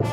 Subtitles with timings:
[0.00, 0.06] Hey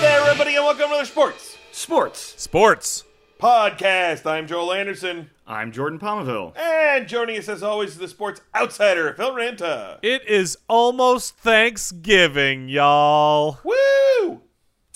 [0.00, 2.34] there, everybody, and welcome to the Sports Sports.
[2.36, 3.04] Sports.
[3.38, 4.26] Podcast.
[4.26, 6.54] I'm Joel Anderson, I'm Jordan Palmaville.
[6.58, 10.00] and joining us as always is the Sports Outsider, Phil Ranta.
[10.02, 13.58] It is almost Thanksgiving, y'all.
[13.64, 14.42] Woo!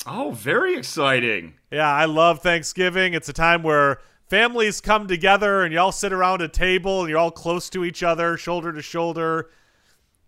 [0.07, 1.55] Oh, very exciting.
[1.71, 3.14] Yeah, I love Thanksgiving.
[3.14, 7.08] It's a time where families come together and you all sit around a table and
[7.11, 9.50] you're all close to each other, shoulder to shoulder.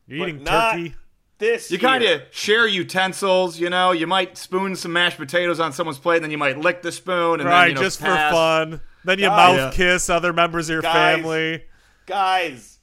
[0.06, 0.94] You're But eating not turkey.
[1.38, 3.92] This You kind of share utensils, you know.
[3.92, 6.90] You might spoon some mashed potatoes on someone's plate, and then you might lick the
[6.90, 8.30] spoon, and right, then you know, just pass.
[8.30, 8.80] for fun.
[9.04, 9.58] Then you Guys.
[9.58, 11.16] mouth kiss other members of your Guys.
[11.16, 11.64] family.
[12.06, 12.78] guys.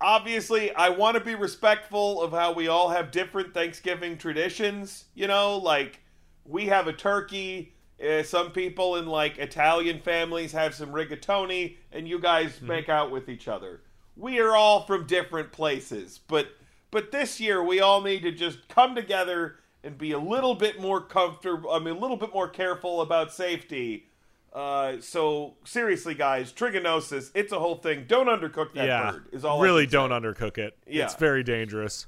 [0.00, 5.04] Obviously, I want to be respectful of how we all have different Thanksgiving traditions.
[5.14, 6.00] You know, like
[6.48, 7.72] we have a turkey.
[8.04, 12.66] Uh, some people in like Italian families have some rigatoni, and you guys Mm-hmm.
[12.66, 13.80] make out with each other.
[14.16, 16.48] We are all from different places, but
[16.90, 20.80] but this year we all need to just come together and be a little bit
[20.80, 21.70] more comfortable.
[21.70, 24.06] I mean, a little bit more careful about safety.
[24.52, 28.04] Uh, so seriously, guys, trichinosis, it's a whole thing.
[28.08, 29.26] Don't undercook that yeah, bird.
[29.32, 29.60] Is all.
[29.60, 30.78] Really can don't undercook it.
[30.86, 31.04] Yeah.
[31.04, 32.06] It's very dangerous.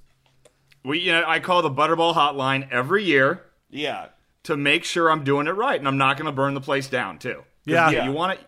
[0.84, 4.06] We, you know, I call the Butterball Hotline every year Yeah,
[4.48, 6.88] to make sure I'm doing it right, and I'm not going to burn the place
[6.88, 7.44] down too.
[7.64, 8.04] Yeah.
[8.04, 8.46] you want to.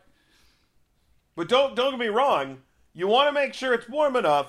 [1.37, 2.59] but don't don't get me wrong.
[2.95, 4.49] You want to make sure it's warm enough,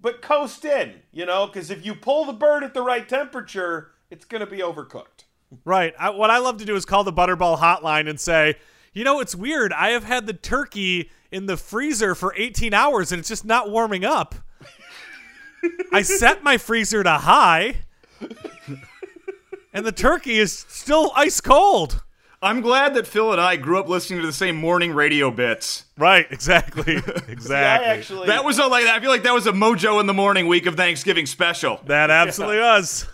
[0.00, 0.94] but coast in.
[1.12, 4.46] You know, because if you pull the bird at the right temperature, it's going to
[4.46, 5.24] be overcooked.
[5.64, 5.94] Right.
[5.98, 8.56] I, what I love to do is call the Butterball hotline and say,
[8.92, 9.72] you know, it's weird.
[9.72, 13.70] I have had the turkey in the freezer for 18 hours and it's just not
[13.70, 14.34] warming up.
[15.92, 17.76] I set my freezer to high,
[19.72, 22.02] and the turkey is still ice cold.
[22.40, 25.84] I'm glad that Phil and I grew up listening to the same morning radio bits.
[25.96, 26.26] Right.
[26.30, 26.96] Exactly.
[27.28, 27.86] Exactly.
[27.88, 28.86] I actually That was a like.
[28.86, 31.80] I feel like that was a Mojo in the Morning week of Thanksgiving special.
[31.86, 33.06] that absolutely was.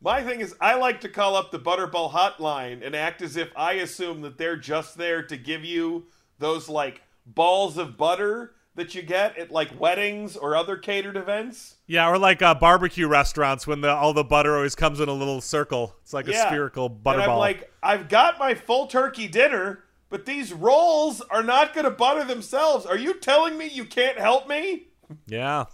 [0.00, 3.50] My thing is, I like to call up the Butterball hotline and act as if
[3.56, 6.06] I assume that they're just there to give you
[6.38, 11.74] those like balls of butter that you get at like weddings or other catered events.
[11.86, 15.12] Yeah, or like uh, barbecue restaurants when the all the butter always comes in a
[15.12, 15.94] little circle.
[16.02, 16.46] It's like a Yeah.
[16.48, 17.28] spherical And butterball.
[17.28, 21.90] I'm like, I've got my full turkey dinner, but these rolls are not going to
[21.90, 22.86] butter themselves.
[22.86, 24.88] Are you telling me you can't help me?
[25.26, 25.64] yeah.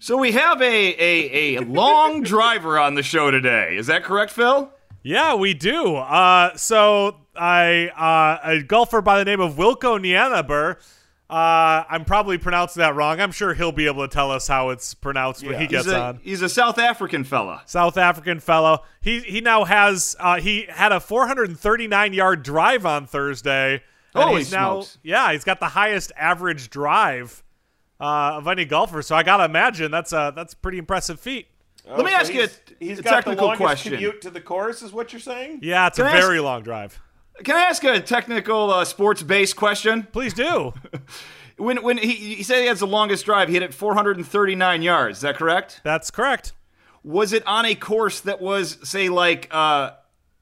[0.00, 3.76] So we have a a, a long driver on the show today.
[3.76, 4.72] Is that correct, Phil?
[5.04, 5.94] Yeah, we do.
[5.96, 10.76] Uh, so I uh, a golfer by the name of Wilco Nienaber.
[11.32, 13.18] Uh, I'm probably pronouncing that wrong.
[13.18, 15.58] I'm sure he'll be able to tell us how it's pronounced when Yeah.
[15.60, 16.20] he gets he's a, on.
[16.22, 17.62] He's a South African fella.
[17.64, 18.82] South African fellow.
[19.00, 23.82] He he now has uh, he had a 439 yard drive on Thursday.
[24.14, 24.98] Oh, Holy he's now smokes.
[25.02, 27.42] yeah he's got the highest average drive
[27.98, 29.00] uh, of any golfer.
[29.00, 31.46] So I gotta imagine that's a that's a pretty impressive feat.
[31.88, 33.92] Let me Oh, so ask you a- he's- he's a got technical the longest question.
[33.94, 35.60] commute to the course, is what you're saying?
[35.62, 37.00] Yeah, it's Can a I ask- very long drive.
[37.44, 40.06] Can I ask a technical uh, sports based question?
[40.12, 40.74] Please do.
[41.62, 45.18] When when he, he said he has the longest drive, he hit it 439 yards.
[45.18, 45.80] Is that correct?
[45.84, 46.52] That's correct.
[47.04, 49.92] Was it on a course that was say like uh,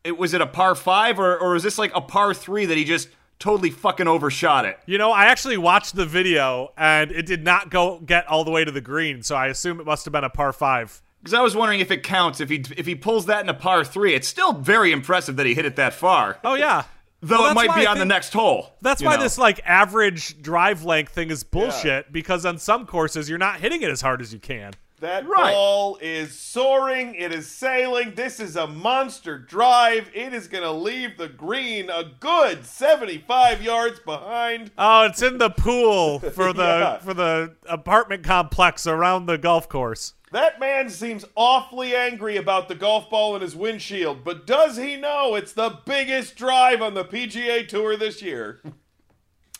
[0.04, 2.76] it was it a par five or or is this like a par three that
[2.76, 3.08] he just
[3.38, 4.78] totally fucking overshot it?
[4.86, 8.50] You know, I actually watched the video and it did not go get all the
[8.50, 11.02] way to the green, so I assume it must have been a par five.
[11.22, 13.54] Because I was wondering if it counts if he if he pulls that in a
[13.54, 14.14] par three.
[14.14, 16.38] It's still very impressive that he hit it that far.
[16.44, 16.84] Oh yeah.
[17.22, 18.74] Though Well, it might be I on the next hole.
[18.80, 19.22] That's why know.
[19.22, 23.82] this like average drive length thing is bullshit because on some courses you're not hitting
[23.82, 24.72] it as hard as you can.
[25.00, 25.52] That Right.
[25.52, 27.14] ball is soaring.
[27.14, 28.14] It is sailing.
[28.16, 30.10] This is a monster drive.
[30.14, 34.70] It is going to leave the green a good 75 yards behind.
[34.76, 36.98] Oh, it's in the pool for the Yeah.
[36.98, 40.12] for the apartment complex around the golf course.
[40.32, 44.94] That man seems awfully angry about the golf ball in his windshield, but does he
[44.96, 48.60] know it's the biggest drive on the PGA Tour this year?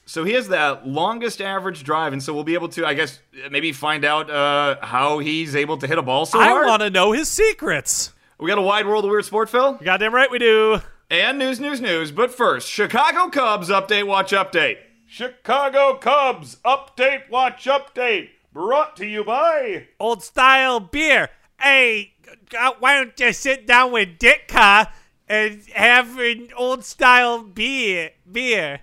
[0.07, 3.19] So he has that longest average drive, and so we'll be able to, I guess,
[3.51, 6.67] maybe find out uh, how he's able to hit a ball so I hard.
[6.67, 8.13] want to know his secrets.
[8.39, 10.81] We got a wide world of weird sport, Phil, You Goddamn right we do.
[11.11, 12.11] and news, news, news.
[12.13, 14.79] But first, Chicago Cubs update, watch update.
[15.07, 19.89] Chicago Cubs update, watch update, brought to you by.
[19.99, 21.31] Old style beer.
[21.61, 22.15] Hey,
[22.59, 24.91] uh, why don't you sit down with Ditka
[25.29, 28.13] and have an old style beer?
[28.31, 28.81] Beer.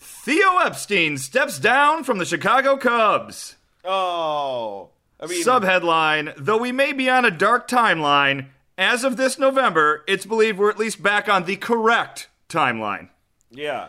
[0.00, 3.56] Theo Epstein steps down from the Chicago Cubs.
[3.84, 8.46] Oh, I mean, Subheadline: Though we may be on a dark timeline,
[8.78, 13.08] as of this November, it's believed we're at least back on the correct timeline.
[13.50, 13.88] Yeah.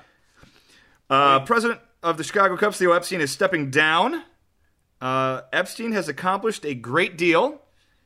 [1.10, 4.24] Uh, president of the Chicago Cubs, Theo Epstein, is stepping down.
[5.02, 7.62] Uh, Epstein has accomplished a great deal.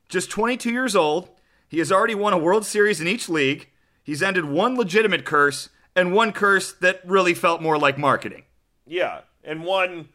[0.10, 1.30] Just 22 years old,
[1.68, 3.70] he has already won a World Series in each league.
[4.04, 8.44] He's ended one legitimate curse and one curse that really felt more like marketing.
[8.86, 9.22] Yeah.
[9.44, 10.10] And one,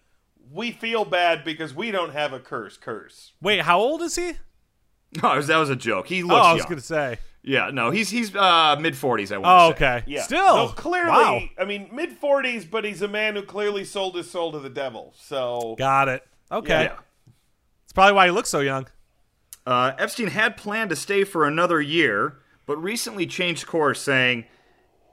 [0.50, 3.32] we feel bad because we don't have a curse curse.
[3.42, 4.32] Wait, how old is he?
[5.22, 6.06] Oh, that was a joke.
[6.06, 6.68] He Oh, looks I was young.
[6.70, 7.18] gonna say.
[7.44, 9.32] Yeah, no, he's he's uh, mid 40s.
[9.32, 9.84] I want Oh, to say.
[9.84, 10.04] Oh, okay.
[10.06, 10.22] Yeah.
[10.22, 11.40] Still, So clearly, wow.
[11.58, 14.70] I mean, mid 40s, but he's a man who clearly sold his soul to the
[14.70, 15.12] devil.
[15.16, 15.74] So.
[15.76, 16.24] Got it.
[16.52, 16.84] Okay.
[16.84, 16.96] Yeah.
[17.84, 18.86] It's probably why he looks so young.
[19.66, 24.44] Uh, Epstein had planned to stay for another year, but recently changed course, saying,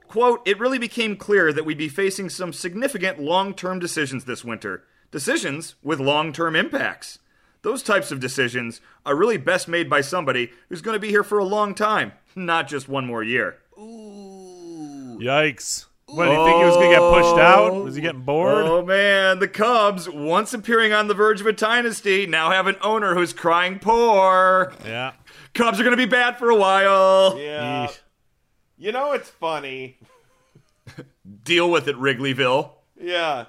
[0.08, 4.44] quote, It really became clear that we'd be facing some significant long term decisions this
[4.44, 4.84] winter.
[5.10, 7.18] Decisions with long term impacts.
[7.62, 11.22] Those types of decisions are really best made by somebody who's going to be here
[11.22, 13.58] for a long time, not just one more year.
[13.78, 15.18] Ooh.
[15.20, 15.86] Yikes.
[16.06, 17.84] What, do you think he was going to get pushed out?
[17.84, 18.64] Was he getting bored?
[18.66, 22.76] Oh man, the Cubs, once appearing on the verge of a dynasty, now have an
[22.82, 24.72] owner who's crying poor.
[24.84, 25.12] Yeah.
[25.54, 27.38] Cubs are going to be bad for a while.
[27.38, 27.86] Yeah.
[27.86, 27.98] Yeesh.
[28.76, 29.98] You know, it's funny.
[31.44, 32.70] Deal with it, Wrigleyville.
[33.00, 33.44] Yeah.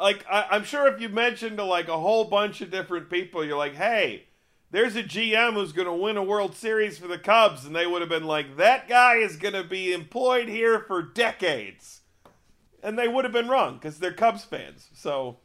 [0.00, 3.44] Like, I, I'm sure if you mentioned to, like, a whole bunch of different people,
[3.44, 4.24] you're like, hey,
[4.70, 7.64] there's a GM who's going to win a World Series for the Cubs.
[7.64, 11.02] And they would have been like, that guy is going to be employed here for
[11.02, 12.02] decades.
[12.82, 14.88] And they would have been wrong because they're Cubs fans.
[14.94, 15.38] So,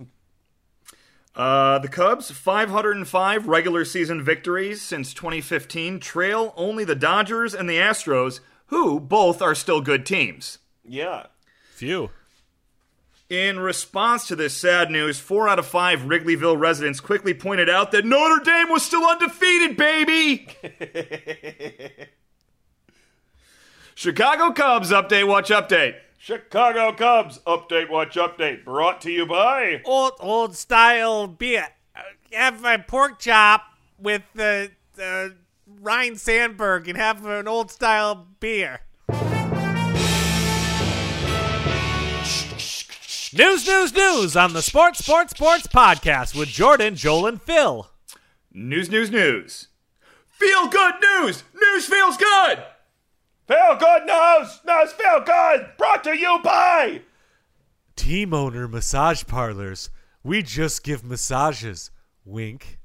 [1.35, 7.77] Uh, the Cubs, 505 regular season victories since 2015, trail only the Dodgers and the
[7.77, 10.59] Astros, who both are still good teams.
[10.87, 11.27] yeah.
[11.73, 12.11] Phew.
[13.33, 17.91] In response to this sad news, four out of five Wrigleyville residents quickly pointed out
[17.91, 20.47] that Notre Dame was still undefeated, baby!
[23.95, 25.95] Chicago Cubs update, watch update.
[26.19, 29.81] Chicago Cubs update, watch update, brought to you by.
[29.83, 31.69] Old old style beer.
[31.95, 32.01] Uh,
[32.33, 33.63] Have my pork chop
[33.97, 34.69] with the
[35.01, 35.29] uh,
[35.81, 38.81] Ryne Sandberg and have an old style beer.
[43.35, 47.89] News, news, news on the Sports, Sports, Sports podcast with Jordan, Joel, and Phil.
[48.51, 49.69] News, news, news.
[50.29, 51.43] Feel good news!
[51.59, 52.63] News feels good!
[53.47, 54.59] Feel good news!
[54.67, 55.67] News feel good!
[55.79, 57.01] Brought to you by.
[57.95, 59.89] Team owner massage parlors.
[60.23, 61.89] We just give massages.
[62.25, 62.77] Wink.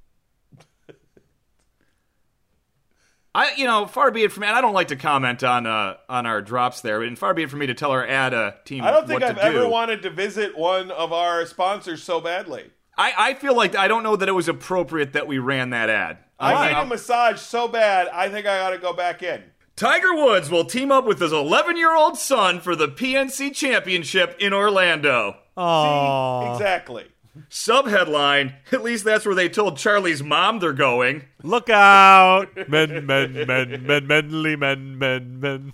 [3.38, 4.48] I, you know, far be it from me.
[4.48, 7.44] And I don't like to comment on uh, on our drops there, but far be
[7.44, 8.82] it from me to tell our ad uh, team.
[8.82, 9.68] I don't think what I've ever do.
[9.68, 12.72] wanted to visit one of our sponsors so badly.
[12.96, 15.88] I, I feel like I don't know that it was appropriate that we ran that
[15.88, 16.18] ad.
[16.40, 19.44] I I need a massage so bad, I think I ought to go back in.
[19.76, 24.36] Tiger Woods will team up with his 11 year old son for the PNC Championship
[24.40, 25.36] in Orlando.
[25.56, 27.06] Oh, Exactly.
[27.48, 31.24] Sub headline: At least that's where they told Charlie's mom they're going.
[31.42, 32.48] look out!
[32.68, 35.72] Men, men, men, men, menly men, men, men.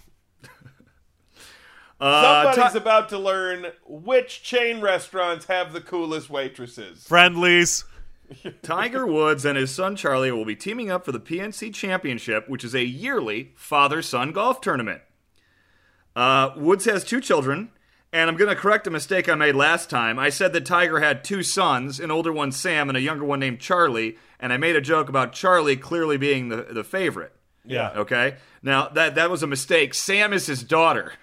[2.01, 7.07] Uh, Somebody's Ti- about to learn which chain restaurants have the coolest waitresses.
[7.07, 7.85] Friendlies.
[8.63, 12.65] Tiger Woods and his son Charlie will be teaming up for the PNC Championship, which
[12.65, 15.03] is a yearly father son golf tournament.
[16.17, 17.71] Uh, Woods has two children,
[18.15, 20.21] and I'm going to correct a mistake I made last time.
[20.21, 23.41] I said that Tiger had two sons, an older one, Sam, and a younger one
[23.41, 27.35] named Charlie, and I made a joke about Charlie clearly being the, the favorite.
[27.65, 27.91] Yeah.
[27.91, 28.37] Okay?
[28.63, 29.95] Now, that, that was a mistake.
[29.95, 31.15] Sam is his daughter.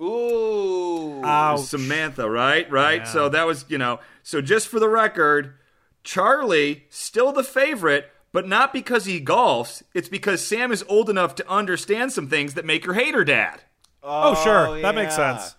[0.00, 1.24] Ooh.
[1.24, 1.60] Ouch.
[1.60, 2.68] Samantha, right?
[2.68, 3.02] Right?
[3.02, 3.12] Yeah.
[3.12, 5.54] So that was, you know, so just for the record,
[6.02, 9.84] Charlie still the favorite, but not because he golfs.
[9.94, 13.22] It's because Sam is old enough to understand some things that make her hate her
[13.22, 13.62] dad.
[14.02, 14.82] Oh, sure.
[14.82, 15.54] That makes oh, sense.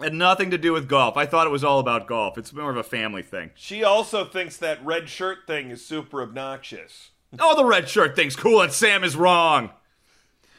[0.00, 1.16] Had nothing to do with golf.
[1.16, 2.36] I thought it was all about golf.
[2.36, 3.50] It's more of a family thing.
[3.54, 7.10] She also thinks that red shirt thing is super obnoxious.
[7.38, 9.70] Oh, the red shirt thing's cool and Sam is wrong.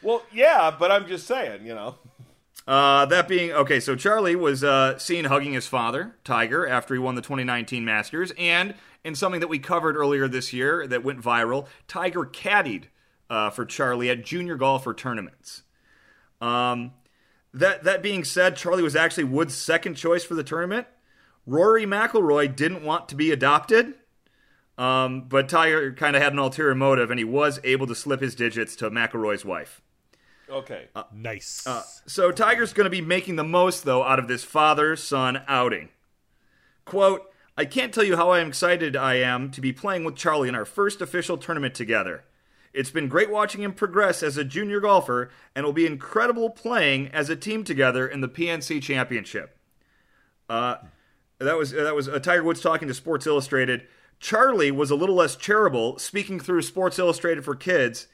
[0.01, 1.95] Well, yeah, but I'm just saying, you know.
[2.67, 6.99] Uh, that being okay, so Charlie was uh, seen hugging his father, Tiger, after he
[6.99, 8.73] won the 2019 Masters, and
[9.03, 12.85] in something that we covered earlier this year that went viral, Tiger caddied
[13.29, 15.61] uh, for Charlie at junior golfer tournaments.
[16.41, 16.93] Um,
[17.55, 20.87] that that being said, Charlie was actually Wood's second choice for the tournament.
[21.45, 23.93] Rory McIlroy didn't want to be adopted,
[24.77, 28.21] um, but Tiger kind of had an ulterior motive, and he was able to slip
[28.21, 29.81] his digits to McIlroy's wife.
[30.49, 30.87] Okay.
[31.13, 31.65] Nice.
[32.05, 35.89] So Tiger's going to be making the most, though, out of this father son outing.
[36.83, 40.55] Quote, I can't tell you how excited I am to be playing with Charlie in
[40.55, 42.25] our first official tournament together.
[42.75, 47.07] It's been great watching him progress as a junior golfer, and will be incredible playing
[47.07, 49.57] as a team together in the PNC Championship.
[50.49, 50.75] Uh,
[51.39, 53.87] that was that was uh, Tiger Woods talking to Sports Illustrated.
[54.19, 58.07] Charlie was a little less charitable, speaking through Sports Illustrated for Kids.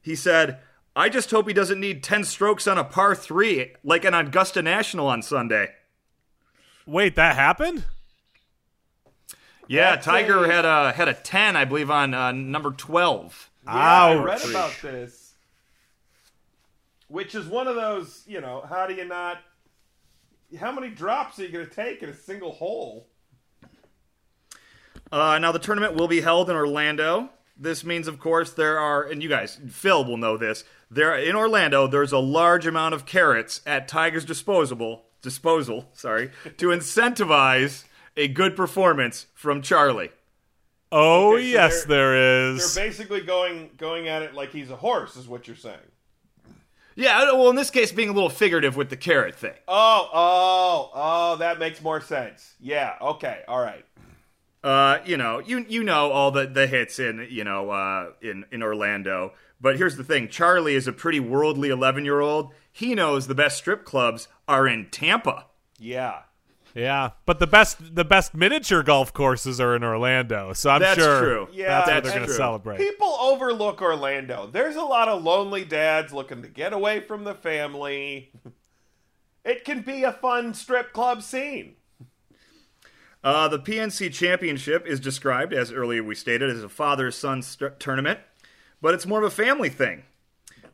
[0.00, 0.58] He said,
[0.94, 4.62] "I just hope he doesn't need ten strokes on a par three like an Augusta
[4.62, 5.70] National on Sunday."
[6.86, 7.84] Wait, that happened?
[9.68, 13.48] Yeah, That's Tiger a- had a had a ten, I believe, on uh, number twelve.
[13.64, 15.34] Yeah, I read about this.
[17.08, 19.38] Which is one of those, you know, how do you not.
[20.58, 23.06] How many drops are you going to take in a single hole?
[25.10, 27.30] Uh, now the tournament will be held in Orlando.
[27.56, 30.64] This means, of course, there are, and you guys, Phil will know this.
[30.90, 35.88] There in Orlando, there's a large amount of carrots at Tiger's disposable disposal.
[35.92, 37.84] Sorry, to incentivize
[38.16, 40.10] a good performance from Charlie.
[40.92, 42.74] Oh, Okay, so yes, there is.
[42.74, 45.78] They're basically going going at it like he's a horse, is what you're saying.
[46.94, 49.54] Yeah, well, in this case, being a little figurative with the carrot thing.
[49.66, 52.54] Oh, oh, oh, that makes more sense.
[52.60, 53.84] Yeah, okay, all right.
[54.62, 58.44] Uh, you know, you you know all the the hits in you know uh, in
[58.52, 59.32] in Orlando.
[59.60, 62.52] But here's the thing: Charlie is a pretty worldly 11 year old.
[62.70, 65.46] He knows the best strip clubs are in Tampa.
[65.78, 66.20] Yeah.
[66.74, 70.98] Yeah, but the best the best miniature golf courses are in Orlando, so I'm That's
[70.98, 71.48] sure true.
[71.52, 72.78] Yeah, that's what that's they're going to celebrate.
[72.78, 74.48] People overlook Orlando.
[74.50, 78.32] There's a lot of lonely dads looking to get away from the family.
[79.44, 81.74] It can be a fun strip club scene.
[83.24, 87.78] Uh, the PNC Championship is described, as earlier we stated, as a father son st-
[87.78, 88.18] tournament,
[88.80, 90.02] but it's more of a family thing.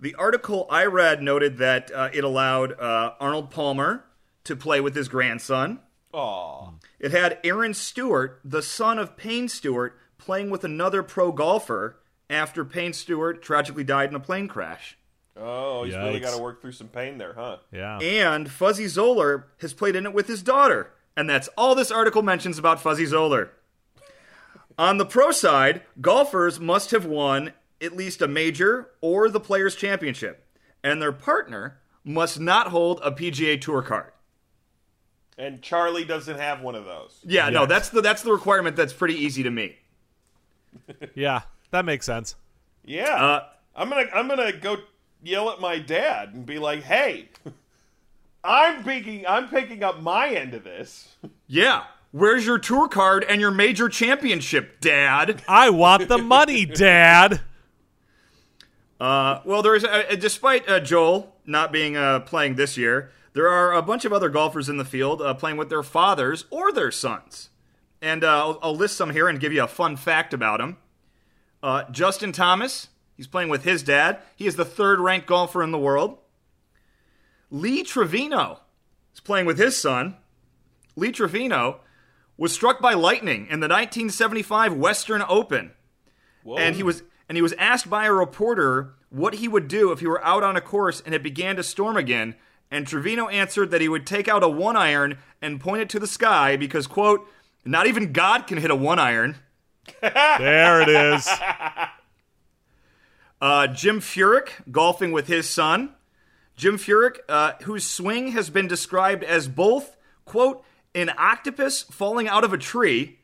[0.01, 4.05] The article I read noted that uh, it allowed uh, Arnold Palmer
[4.45, 5.81] to play with his grandson.
[6.13, 6.71] Aw.
[6.99, 11.99] It had Aaron Stewart, the son of Payne Stewart, playing with another pro golfer
[12.31, 14.97] after Payne Stewart tragically died in a plane crash.
[15.37, 17.59] Oh, he's really got to work through some pain there, huh?
[17.71, 17.99] yeah.
[18.01, 20.93] And Fuzzy Zoeller has played in it with his daughter.
[21.17, 23.51] And that's all this article mentions about Fuzzy Zoeller.
[24.79, 29.75] On the pro side, golfers must have won at least a major or the Players'
[29.75, 30.47] Championship,
[30.83, 34.13] and their partner must not hold a PGA Tour card.
[35.39, 37.21] And Charlie doesn't have one of those.
[37.25, 39.77] Yeah, no, that's the that's the requirement that's pretty easy to meet.
[41.15, 42.35] Yeah, that makes sense.
[42.85, 43.15] Yeah.
[43.15, 43.45] Uh,
[43.77, 44.79] I'm going to I'm going to go
[45.23, 47.29] yell at my dad and be like, "Hey,
[48.45, 51.17] I'm picking I'm picking up my end of this."
[51.51, 55.43] Yeah, where's your tour card and your major championship, Dad?
[55.49, 57.41] I want the money, Dad.
[59.01, 63.49] Uh, well, there is, uh, despite uh, Joel not being uh, playing this year, there
[63.49, 66.73] are a bunch of other golfers in the field uh, playing with their fathers or
[66.73, 67.51] their sons.
[68.01, 70.77] And uh, I'll, I'll list some here and give you a fun fact about them.
[71.63, 74.21] Uh, Justin Thomas, he's playing with his dad.
[74.37, 76.19] He is the third ranked golfer in the world.
[77.51, 78.61] Lee Trevino
[79.13, 80.17] is playing with his son.
[80.97, 81.81] Lee Trevino
[82.37, 85.73] was struck by lightning in the 1975 Western Open
[86.45, 86.57] Whoa.
[86.57, 90.01] and he was and he was asked by a reporter what he would do if
[90.01, 92.35] he were out on a course and it began to storm again
[92.71, 95.99] and Trevino answered that he would take out a one iron and point it to
[95.99, 97.27] the sky because quote
[97.65, 99.37] not even God can hit a one iron.
[100.03, 101.29] There it is.
[103.41, 105.95] Uh, Jim Furyk golfing with his son.
[106.57, 112.43] Jim Furyk, uh, whose swing has been described as both quote an octopus falling out
[112.43, 113.21] of a tree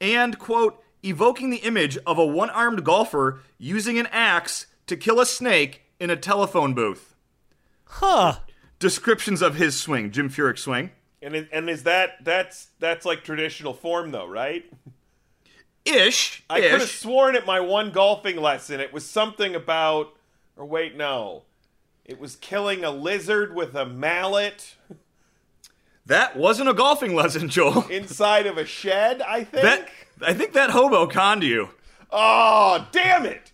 [0.00, 5.26] and quote evoking the image of a one-armed golfer using an axe to kill a
[5.26, 7.14] snake in a telephone booth.
[7.84, 8.38] Huh.
[8.80, 10.90] Descriptions of his swing, Jim Furyk's swing.
[11.22, 14.64] and it, and is that that's that's like traditional form though, right?
[15.84, 16.42] Ish.
[16.50, 20.14] I could have sworn at my one golfing lesson it was something about
[20.56, 21.42] or wait, no.
[22.04, 24.74] It was killing a lizard with a mallet
[26.06, 27.86] That wasn't a golfing lesson, Joel.
[27.90, 29.62] inside of a shed, I think.
[29.62, 29.88] That
[30.22, 31.68] I think that hobo conned you.
[32.10, 33.49] oh, damn it.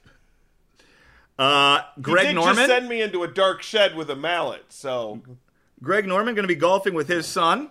[1.38, 2.56] Uh, Greg he did Norman.
[2.56, 5.20] just send me into a dark shed with a mallet, so
[5.82, 7.70] Greg Norman going to be golfing with his son.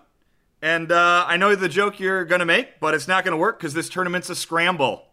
[0.62, 3.38] And uh, I know the joke you're going to make, but it's not going to
[3.38, 5.05] work because this tournament's a scramble.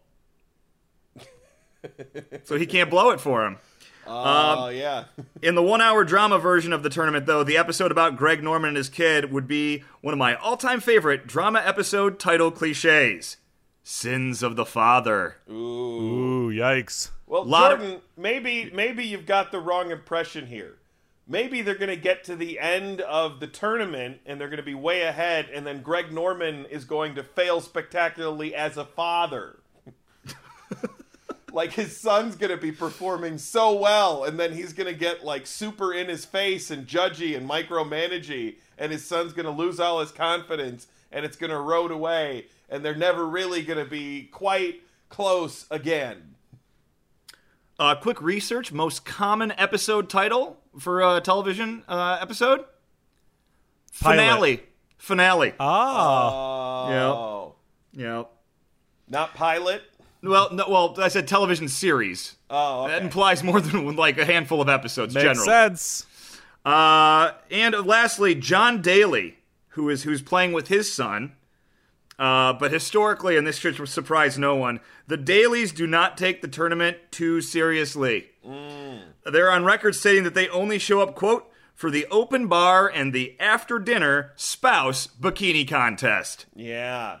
[2.43, 3.57] so he can't blow it for him.
[4.05, 5.05] Oh yeah.
[5.41, 8.69] In the one hour drama version of the tournament, though, the episode about Greg Norman
[8.69, 13.37] and his kid would be one of my all time favorite drama episode title cliches
[13.83, 15.37] Sins of the Father.
[15.49, 17.09] Ooh, Ooh, yikes.
[17.33, 20.77] Well, Lot of- Jordan, maybe maybe you've got the wrong impression here.
[21.27, 24.63] Maybe they're going to get to the end of the tournament and they're going to
[24.63, 29.57] be way ahead, and then Greg Norman is going to fail spectacularly as a father.
[31.51, 35.91] like his son's gonna be performing so well, and then he's gonna get like super
[35.91, 40.85] in his face and judgy and micromanagey, and his son's gonna lose all his confidence,
[41.11, 46.32] and it's gonna erode away, and they're never really gonna be quite close again.
[47.79, 52.65] Uh, quick research: most common episode title for a television uh, episode.
[53.99, 54.17] Pilot.
[54.17, 54.63] Finale.
[54.97, 55.53] Finale.
[55.59, 56.85] Ah.
[56.87, 57.55] Oh,
[57.93, 58.05] yeah.
[58.05, 58.23] Yeah.
[59.07, 59.83] not pilot.
[60.23, 62.35] Well, no, well, I said television series.
[62.49, 65.13] Oh, That implies more than like a handful of episodes.
[65.13, 65.45] Makes generally.
[65.45, 66.05] sense.
[66.65, 69.37] Uh, and lastly, John Daly,
[69.69, 71.33] who is who's playing with his son.
[72.19, 76.47] Uh, but historically, and this should surprise no one, the Dalys do not take the
[76.47, 78.29] tournament too seriously.
[79.25, 83.13] They're on record stating that they only show up, quote, for the open bar and
[83.13, 86.45] the after dinner spouse bikini contest.
[86.55, 87.19] yeah.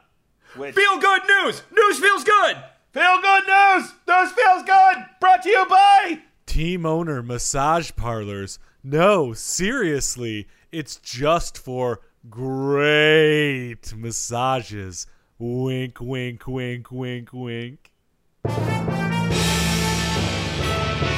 [0.55, 1.63] Which Feel good news!
[1.71, 2.57] News feels good!
[2.91, 3.91] feel good news.
[4.07, 4.97] News feels good.
[5.19, 6.19] Brought to you by.
[6.45, 8.59] Team owner massage parlors.
[8.83, 15.07] No, seriously, it's just for great massages.
[15.37, 17.91] Wink, wink, wink, wink, wink.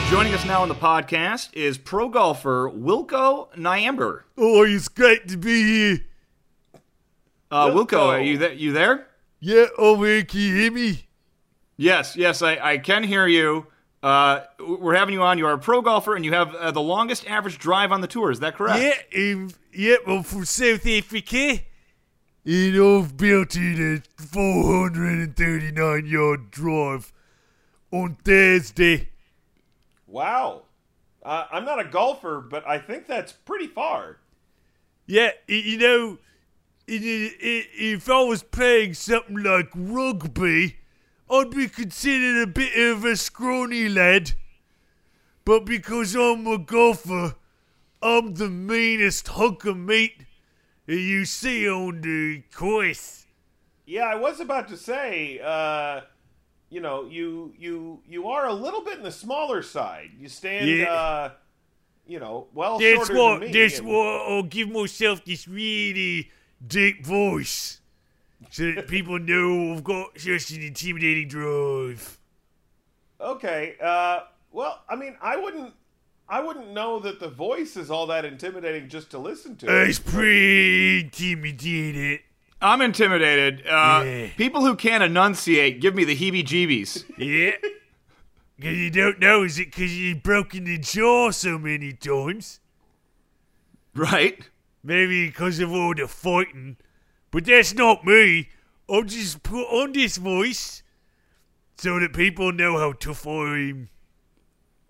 [0.10, 4.22] Joining us now on the podcast is pro golfer Wilco Nienaber.
[4.38, 6.06] Oh, it's great to be here.
[7.52, 8.08] Uh, Wilco, Wilco.
[8.08, 8.54] are you there?
[8.54, 9.08] You there?
[9.40, 11.08] Yeah, oh man, can you hear me?
[11.78, 13.68] Yes, yes, I, I can hear you.
[14.06, 15.40] Uh, we're having you on.
[15.40, 18.08] You are a pro golfer, and you have uh, the longest average drive on the
[18.08, 18.30] tour.
[18.30, 19.08] Is that correct?
[19.12, 21.62] Yeah, um, yeah, I'm from South Africa.
[22.46, 27.12] And I've built it a 439 yard drive
[27.90, 29.10] on Thursday.
[30.06, 30.66] Wow.
[31.24, 34.20] Uh, I'm not a golfer, but I think that's pretty far.
[35.08, 36.20] Yeah, you know,
[36.88, 40.76] if I was playing something like rugby,
[41.30, 44.34] I'd be considered a bit of a scrawny lad.
[45.44, 47.36] But because I'm a golfer,
[48.02, 50.26] I'm the meanest hunk of meat
[50.88, 53.26] that you see on the course.
[53.86, 56.02] Yeah, I was about to say, uh,
[56.70, 60.12] you know, you you you are a little bit in the smaller side.
[60.20, 60.92] You stand, Yeah.
[60.94, 61.32] uh,
[62.08, 63.40] you know, well That's shorter what.
[63.42, 63.60] than me.
[63.60, 66.32] That's and- what I'll give myself this really
[66.66, 67.82] deep voice,
[68.50, 72.18] so that people know I've got such an intimidating drive.
[73.20, 73.76] Okay.
[73.82, 74.22] Uh,
[74.52, 75.74] well, I mean, I wouldn't.
[76.28, 79.84] I wouldn't know that the voice is all that intimidating just to listen to.
[79.84, 82.20] It's pretty intimidating.
[82.62, 83.62] I'm intimidated.
[83.68, 84.28] Uh, Yeah.
[84.36, 87.04] People who can't enunciate give me the heebie-jeebies.
[87.20, 87.52] Yeah.
[88.60, 92.60] Cause you don't know, is it because you've broken the jaw so many times?
[93.96, 94.50] right?
[94.84, 96.78] Maybe because of all the fighting.
[97.36, 98.48] But that's not me.
[98.90, 100.84] I'll just put on this voice
[101.78, 103.90] so that people know how tough I am.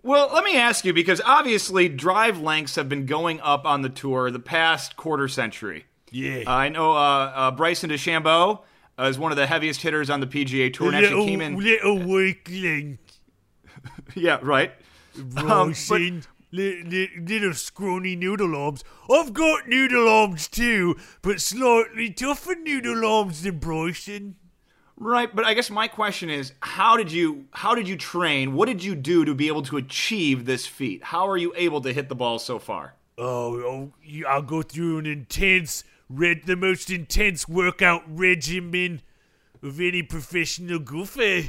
[0.04, 3.88] Well, let me ask you because obviously drive lengths have been going up on the
[3.88, 5.86] tour the past quarter century.
[6.12, 6.44] Yeah.
[6.46, 8.60] I know uh, uh, Bryson DeChambeau
[8.96, 11.40] uh, is one of the heaviest hitters on the PGA Tour, and actually little, came
[11.40, 11.56] in.
[11.56, 13.00] little weakling.
[14.14, 14.72] Yeah, right.
[15.16, 16.14] Bryson.
[16.20, 18.84] Li- li- little scrawny noodle arms.
[19.10, 24.36] I've got noodle arms too, but slightly tougher noodle arms than Bryson.
[24.98, 28.54] Right, but I guess my question is, how did you how did you train?
[28.54, 31.04] What did you do to be able to achieve this feat?
[31.04, 32.94] How are you able to hit the ball so far?
[33.18, 33.92] Oh, oh
[34.26, 39.02] I'll go through an intense, red, the most intense workout regimen
[39.62, 41.42] of any professional golfer.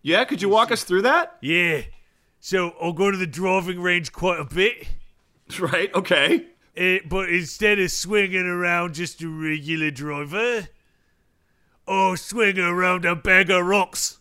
[0.00, 1.36] Yeah, could you walk us through that?
[1.42, 1.82] Yeah.
[2.44, 4.88] So I'll go to the driving range quite a bit,
[5.60, 6.44] Right, okay.
[6.76, 10.66] eh, but instead of swinging around just a regular driver,
[11.86, 14.18] I'll swing around a bag of rocks.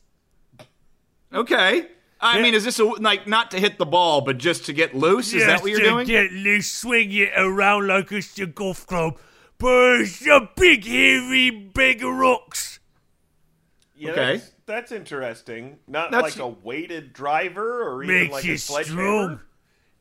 [1.34, 1.88] Okay.
[2.20, 2.44] I Yeah.
[2.44, 5.34] mean, is this a, like not to hit the ball, but just to get loose?
[5.34, 6.06] Is that what you're to doing?
[6.08, 9.18] Get loose, swing it around like it's a golf club,
[9.58, 12.80] but it's a big, heavy bag of rocks.
[13.96, 14.38] Yeah, Okay.
[14.38, 15.78] That's, that's interesting.
[15.88, 19.02] Not That's- like a weighted driver or even like you a sledgehammer.
[19.02, 19.40] strong.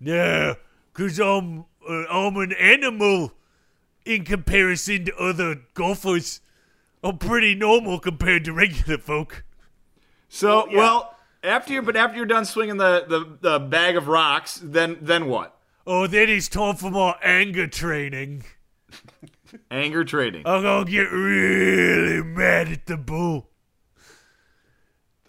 [0.00, 0.54] No,
[0.94, 3.32] cause I'm uh, I'm an animal
[4.04, 6.40] in comparison to other golfers.
[7.02, 9.44] I'm pretty normal compared to regular folk.
[10.28, 10.76] So, yeah.
[10.76, 14.98] well, after you're but after you're done swinging the, the, the bag of rocks, then
[15.00, 15.58] then what?
[15.86, 18.44] Oh, then it's time for my anger training.
[19.70, 20.42] Anger trading.
[20.46, 23.48] I'm gonna get really mad at the bull.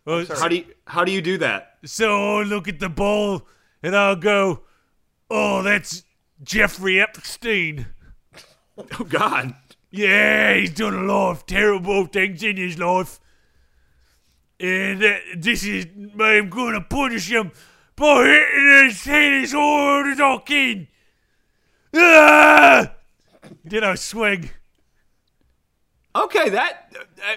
[0.07, 1.77] Oh, how do you how do you do that?
[1.85, 3.47] so I'll look at the ball
[3.83, 4.61] and I'll go,
[5.29, 6.03] "Oh, that's
[6.43, 7.87] Jeffrey Epstein."
[8.99, 9.53] Oh God.
[9.91, 13.19] Yeah, he's done a lot of terrible things in his life.
[14.59, 15.85] and uh, this is
[16.19, 17.51] I'm gonna punish him
[17.95, 20.87] by hitting his head as hard as I can.
[21.93, 22.93] Ah!
[23.65, 24.49] Then I swing.
[26.15, 26.93] Okay, that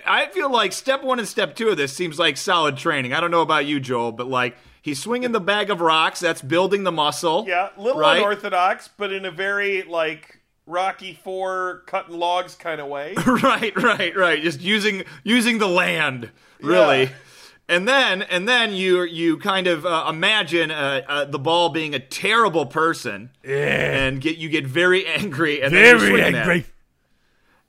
[0.06, 3.12] I I feel like step one and step two of this seems like solid training.
[3.12, 6.20] I don't know about you, Joel, but like he's swinging the bag of rocks.
[6.20, 7.44] That's building the muscle.
[7.46, 8.18] Yeah, little right?
[8.18, 13.14] unorthodox, but in a very like Rocky Four cutting logs kind of way.
[13.26, 14.42] right, right, right.
[14.42, 17.02] Just using using the land, really.
[17.04, 17.10] Yeah.
[17.68, 21.94] And then and then you you kind of uh, imagine uh, uh, the ball being
[21.94, 23.54] a terrible person, Yeah.
[24.06, 26.66] and get you get very angry and Very angry.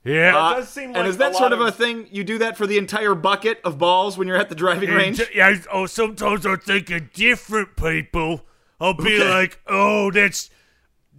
[0.06, 0.12] It.
[0.14, 0.36] Yeah.
[0.36, 2.56] Uh, does seem and is that lot sort of, of- a thing you do that
[2.56, 5.20] for the entire bucket of balls when you're at the driving range?
[5.20, 8.42] And, yeah, oh, sometimes I think of different people.
[8.80, 9.28] I'll be Okay.
[9.28, 10.50] like, oh, that's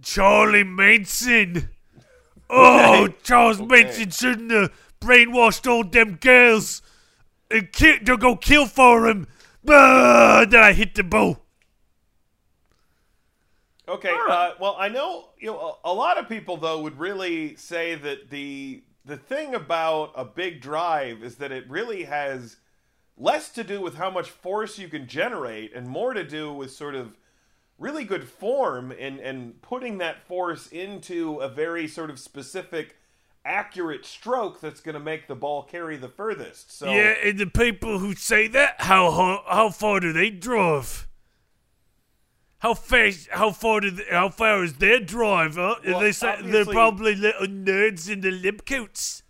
[0.02, 1.68] Charlie Manson.
[2.50, 3.14] Oh, Okay.
[3.24, 4.72] Charles Manson shouldn't have
[5.02, 6.80] brainwashed all them girls
[7.50, 9.26] and ki- to go kill for him.
[9.68, 11.44] Ah, then I hit the ball.
[13.88, 17.56] Okay, uh, well, I know you know a, a lot of people though would really
[17.56, 22.56] say that the the thing about a big drive is that it really has
[23.16, 26.70] less to do with how much force you can generate and more to do with
[26.70, 27.16] sort of
[27.78, 32.96] really good form and and putting that force into a very sort of specific
[33.44, 36.76] accurate stroke that's going to make the ball carry the furthest.
[36.76, 41.07] So Yeah, and the people who say that, how how, how far do they drive?
[42.58, 43.28] How fast?
[43.30, 43.90] How far do?
[43.90, 45.54] They, how far is their drive?
[45.56, 45.76] Huh?
[45.86, 49.22] Well, they say they're probably little nerds in the lip coats.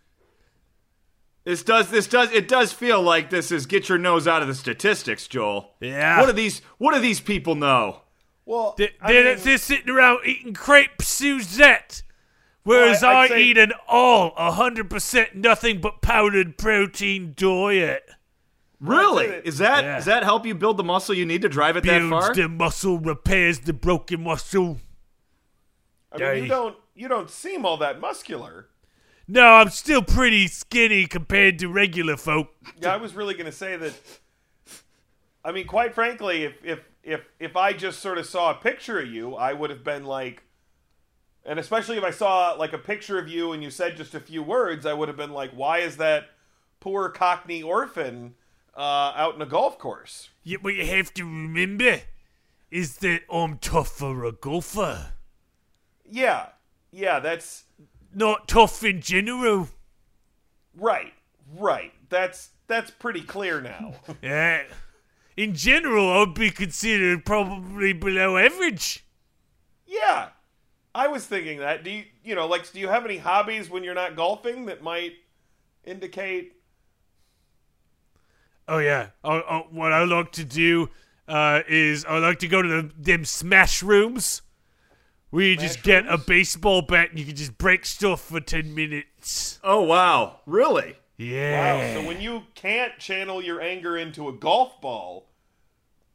[1.44, 4.48] This does this does it does feel like this is get your nose out of
[4.48, 5.70] the statistics, Joel.
[5.80, 6.20] Yeah.
[6.20, 8.02] What do these what do these people know?
[8.46, 12.02] well, they, they're, mean- they're sitting around eating crepe Suzette,
[12.64, 18.08] whereas Well, I- I, say- eat an all hundred percent nothing but powdered protein diet.
[18.80, 19.26] Really?
[19.26, 19.96] Is that Yeah.
[19.96, 22.20] does that help you build the muscle you need to drive it that far?
[22.32, 24.78] Builds the muscle, repairs the broken muscle.
[26.12, 26.40] I mean, Hey.
[26.42, 28.68] you don't you don't seem all that muscular.
[29.28, 32.54] No, I'm still pretty skinny compared to regular folk.
[32.80, 33.92] Yeah, I was really going to say that.
[35.44, 38.98] I mean, quite frankly, if if if if I just sort of saw a picture
[39.00, 40.44] of you, I would have been like,
[41.44, 44.20] and especially if I saw like a picture of you and you said just a
[44.20, 46.30] few words, I would have been like, why is that
[46.80, 48.34] poor Cockney orphan
[48.78, 50.30] uh, out in a golf course?
[50.44, 52.00] Yeah, what you have to remember
[52.70, 55.12] is that I'm tough for a golfer,
[56.08, 56.46] Yeah,
[56.92, 57.64] yeah, that's
[58.14, 59.68] not tough in general.
[60.76, 61.12] right,
[61.56, 61.92] right.
[62.10, 63.94] That's that's pretty clear now.
[64.22, 64.64] Yeah.
[65.36, 69.04] In general, I would be considered probably below average.
[69.86, 70.30] yeah,
[70.94, 71.84] I was thinking that.
[71.84, 74.82] Do you you know like do you have any hobbies when you're not golfing that
[74.82, 75.12] might
[75.84, 76.54] indicate?
[78.68, 79.09] Oh yeah.
[79.24, 80.90] Oh, oh, what I like to do
[81.26, 84.42] uh, is I like to go to the, them smash rooms
[85.31, 88.74] where you just get a baseball bat and you can just break stuff for ten
[88.74, 89.59] minutes.
[89.64, 90.40] oh wow.
[90.46, 90.96] Really?
[91.16, 91.94] Yeah.
[91.96, 92.00] Wow.
[92.02, 95.26] So when you can't channel your anger into a golf ball,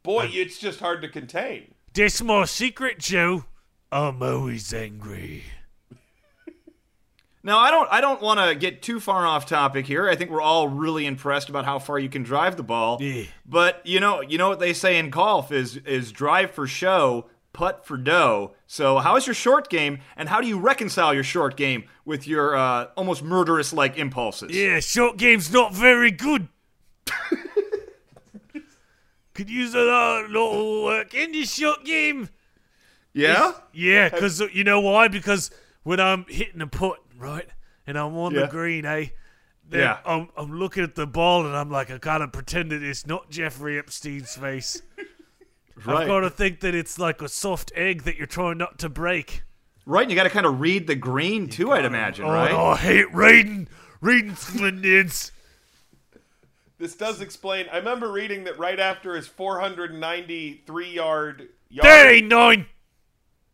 [0.04, 1.74] boy, it's just hard to contain.
[1.94, 3.46] That's my secret, Joe.
[3.92, 5.44] I'm always angry.
[7.44, 10.10] Now I don't I don't want to get too far off topic here.
[10.10, 13.00] I think we're all really impressed about how far you can drive the ball.
[13.02, 13.26] Yeah.
[13.46, 17.26] But you know you know what they say in golf is is drive for show,
[17.52, 18.54] putt for dough.
[18.66, 22.28] So how is your short game, and how do you reconcile your short game with
[22.28, 24.56] your uh, almost murderous like impulses?
[24.56, 26.48] Yeah, short game's not very good.
[29.34, 32.30] Could use a lot, lot of work in this short game.
[33.14, 33.54] Yeah?
[33.74, 35.08] Yeah, because you know why?
[35.08, 35.50] Because
[35.84, 37.48] when I'm hitting a putt, right,
[37.88, 38.42] and I'm on Yeah.
[38.42, 39.08] the green, eh?
[39.68, 40.00] Then Yeah.
[40.06, 43.30] I'm, I'm looking at the ball and I'm like, I gotta pretend that it's not
[43.30, 44.82] Jeffrey Epstein's face.
[45.86, 46.02] right.
[46.02, 48.90] I've got to think that it's like a soft egg that you're trying not to
[48.90, 49.44] break.
[49.86, 52.52] Right, and you got to kind of read the green too, I'd imagine, Oh, right?
[52.52, 53.68] no, I hate reading,
[54.02, 55.32] reading Splendens.
[56.78, 57.68] This does explain.
[57.72, 62.66] I remember reading that right after his 493 yard yard, That ain't nine.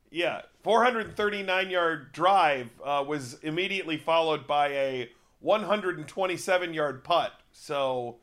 [0.09, 7.31] yeah, 439 yard drive uh, was immediately followed by a 127 yard putt.
[7.51, 8.17] So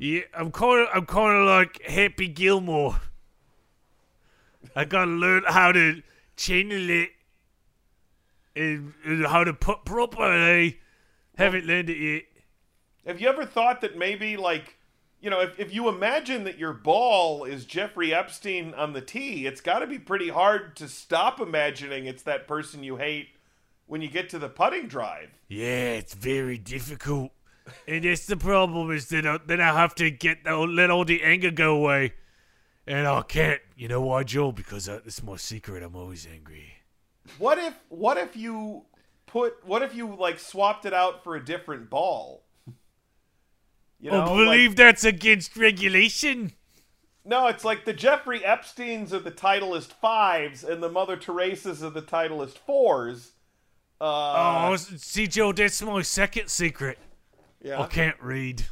[0.00, 3.00] Yeah, I'm kind of, I'm kind of like Happy Gilmore.
[4.74, 6.02] I gotta learn how to
[6.34, 7.10] channel it
[8.56, 10.80] and, and how to put properly.
[11.38, 12.22] Haven't learned it yet.
[13.06, 14.75] Have you ever thought that maybe, like,
[15.20, 19.46] you know, if, if you imagine that your ball is Jeffrey Epstein on the tee,
[19.46, 23.30] it's got to be pretty hard to stop imagining it's that person you hate
[23.86, 25.30] when you get to the putting drive.
[25.48, 27.32] Yeah, it's very difficult.
[27.88, 31.04] And that's the problem is that I, then I have to get the, let all
[31.04, 32.14] the anger go away.
[32.86, 33.60] And I can't.
[33.76, 34.52] You know why, Joel?
[34.52, 35.82] Because uh, it's my secret.
[35.82, 36.74] I'm always angry.
[37.38, 38.84] What if what if you
[39.26, 42.45] put what if you like swapped it out for a different ball?
[44.00, 46.52] You I like- believe that's against regulation.
[47.24, 51.90] no, it's like the Jeffrey Epstein's are the Titleist fives, and the Mother Teresa's are
[51.90, 53.32] the Titleist fours.
[54.00, 56.98] Uh, oh, s- see, Joe, that's my second secret.
[57.62, 57.80] yeah.
[57.80, 58.64] I can't read.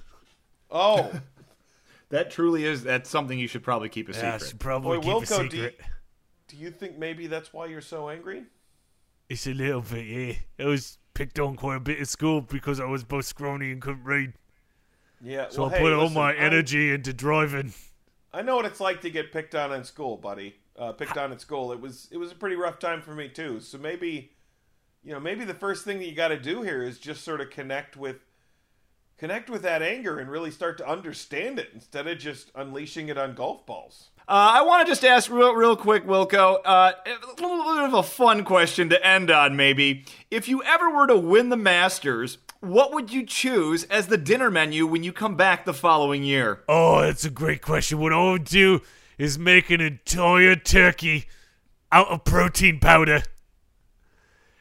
[0.71, 1.11] Oh,
[2.11, 2.85] That truly is.
[2.85, 4.49] That's something you should probably keep a Yeah, I secret.
[4.51, 5.81] should probably Boy, keep a Wilco, do you- secret.
[6.49, 8.45] do you think maybe that's why you're so angry?
[9.29, 10.65] It's a little bit, yeah.
[10.65, 13.81] I was picked on quite a bit at school because I was both scrawny and
[13.83, 14.35] couldn't read.
[15.25, 15.49] Yeah.
[15.49, 17.73] So well, I hey, put all listen, my I- energy into driving.
[18.33, 20.57] I know what it's like to get picked on in school, buddy.
[20.77, 21.73] Uh, picked on in school.
[21.73, 23.61] It was it was a pretty rough time for me too.
[23.61, 24.33] So maybe,
[25.05, 27.41] you know, maybe the first thing that you got to do here is just sort
[27.41, 28.17] of connect with,
[29.17, 33.17] connect with that anger and really start to understand it instead of just unleashing it
[33.17, 34.11] on golf balls.
[34.27, 37.95] Uh, I want to just ask real, real quick, Wilco, uh, a little bit of
[37.95, 40.07] a fun question to end on, maybe.
[40.31, 44.51] If you ever were to win the Masters, what would you choose as the dinner
[44.51, 46.63] menu when you come back the following year?
[46.69, 47.99] Oh, that's a great question.
[47.99, 48.81] What I would do
[49.19, 51.27] is make an entire turkey
[51.93, 53.23] out of protein powder.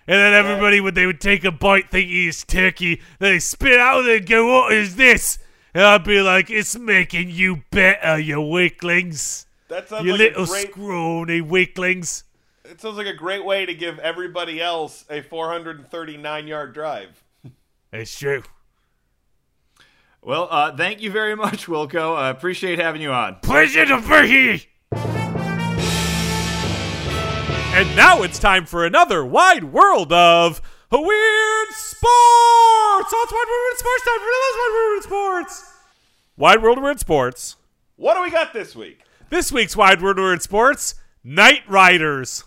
[0.05, 3.79] And then everybody would they would take a bite thinking it's turkey, then they spit
[3.79, 5.39] out and go, What is this?
[5.73, 9.45] And I'd be like, It's making you better, you weaklings.
[9.69, 10.71] That sounds You like little a great.
[10.71, 12.25] scrawny weaklings.
[12.65, 17.23] It sounds like a great way to give everybody else a 439 yard drive.
[17.93, 18.41] It's true.
[20.23, 22.17] Well, uh, thank you very much, Wilco.
[22.17, 23.35] I appreciate having you on.
[23.41, 24.59] Pleasure to be here.
[27.75, 30.59] And now it's time for another wide world of
[30.91, 32.03] weird sports.
[32.05, 34.21] Oh, it's wide world of weird sports time.
[34.21, 35.73] Realize wide world of weird sports.
[36.35, 37.55] Wide world of weird sports.
[37.95, 39.01] What do we got this week?
[39.29, 42.43] This week's wide world of weird sports: Knightriders.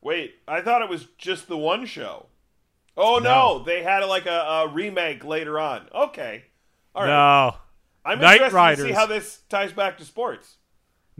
[0.00, 2.26] Wait, I thought it was just the one show.
[2.96, 5.88] Oh no, they had like a, a remake later on.
[5.94, 6.44] Okay,
[6.94, 7.08] all right.
[7.08, 7.56] No,
[8.04, 10.56] I'm Knight interested to see how this ties back to sports.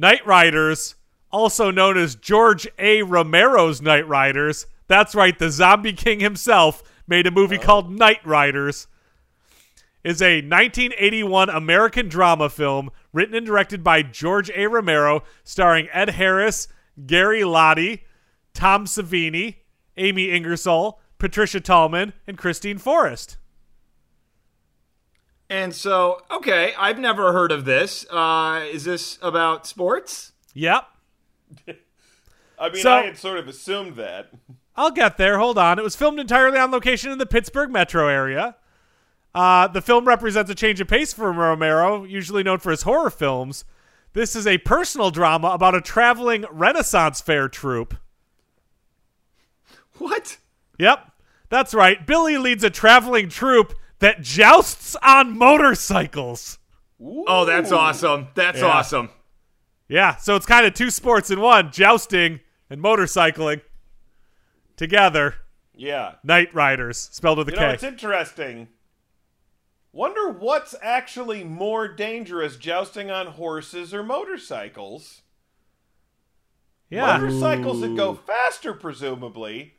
[0.00, 0.94] Knightriders,
[1.32, 3.02] also known as George A.
[3.02, 4.66] Romero's Knightriders.
[4.86, 8.86] That's right, the Zombie King himself made a movie called Knightriders.
[10.04, 14.66] Is a 1981 American drama film written and directed by George A.
[14.66, 16.68] Romero, starring Ed Harris,
[17.06, 18.00] Gary Lahti,
[18.52, 19.56] Tom Savini,
[19.96, 23.38] Amy Ingersoll, Patricia Tallman, and Christine Forrest.
[25.48, 28.04] And so, okay, I've never heard of this.
[28.10, 30.32] Uh, is this about sports?
[30.52, 30.84] Yep.
[32.58, 34.28] I mean, So- I had sort of assumed that.
[34.76, 35.38] I'll get there.
[35.38, 35.78] Hold on.
[35.78, 38.56] It was filmed entirely on location in the Pittsburgh metro area.
[39.34, 43.08] Uh, the film represents a change of pace for Romero, usually known for his horror
[43.08, 43.64] films.
[44.12, 47.94] This is a personal drama about a traveling Renaissance fair troupe.
[49.98, 50.36] What?
[50.78, 51.12] Yep,
[51.54, 52.04] that's right.
[52.06, 56.58] Billy leads a traveling troupe that jousts on motorcycles.
[57.00, 58.28] Oh, that's awesome.
[58.34, 58.66] That's Yeah.
[58.66, 59.10] awesome.
[59.88, 62.40] Yeah, so it's kind of two sports in one jousting
[62.70, 63.60] and motorcycling
[64.76, 65.36] together.
[65.74, 66.14] Yeah.
[66.26, 67.64] Knightriders, spelled with a You K.
[67.66, 68.68] know, it's interesting.
[69.92, 75.22] Wonder what's actually more dangerous, jousting on horses or motorcycles?
[76.90, 77.16] yeah.
[77.18, 79.74] Motorcycles that go faster, presumably.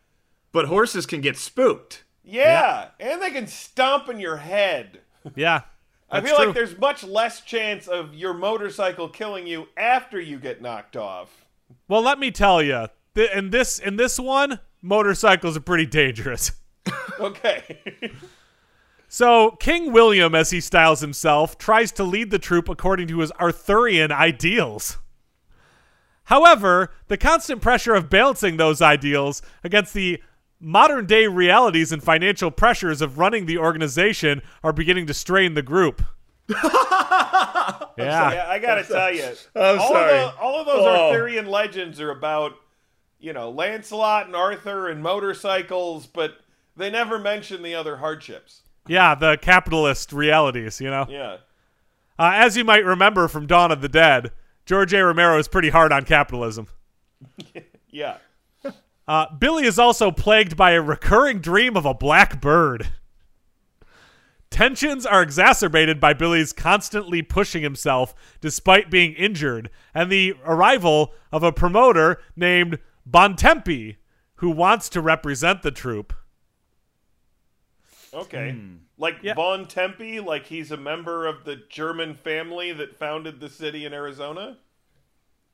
[0.55, 2.05] But horses can get spooked.
[2.23, 5.01] Yeah, and they can stomp in your head.
[5.35, 5.63] Yeah.
[6.09, 6.45] I feel true.
[6.45, 11.43] like there's much less chance of your motorcycle killing you after you get knocked off.
[11.89, 16.53] Well, let me tell you, th- in this in this one, motorcycles are pretty dangerous.
[17.19, 17.79] Okay.
[19.07, 23.31] So King William, as he styles himself, tries to lead the troop according to his
[23.39, 24.99] Arthurian ideals.
[26.25, 30.21] However, the constant pressure of balancing those ideals against the
[30.65, 35.61] modern day realities and financial pressures of running the organization are beginning to strain the
[35.61, 36.01] group.
[36.49, 36.63] yeah.
[37.97, 40.19] yeah, I gotta tell you, I'm all sorry.
[40.19, 41.09] Of the, all of those Oh.
[41.09, 42.53] Arthurian legends are about,
[43.19, 46.37] you know, Lancelot and Arthur and motorcycles, but
[46.75, 48.61] they never mention the other hardships.
[48.87, 51.05] Yeah, the capitalist realities, you know?
[51.09, 51.37] Yeah.
[52.17, 54.31] Uh, as you might remember from Dawn of the Dead,
[54.65, 55.03] George A.
[55.03, 56.67] Romero is pretty hard on capitalism.
[57.95, 58.17] Yeah.
[59.07, 62.89] Uh, Billy is also plagued by a recurring dream of a black bird.
[64.49, 71.43] Tensions are exacerbated by Billy's constantly pushing himself despite being injured, and the arrival of
[71.43, 73.97] a promoter named Bontempi,
[74.35, 76.13] who wants to represent the troupe.
[78.13, 78.55] Okay.
[78.97, 79.33] Like Yeah.
[79.33, 83.93] Von Tempe, like he's a member of the German family that founded the city in
[83.93, 84.57] Arizona.